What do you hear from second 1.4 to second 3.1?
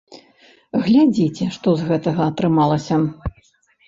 што з гэтага атрымалася.